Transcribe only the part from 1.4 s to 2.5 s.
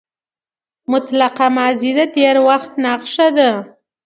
ماضي د تېر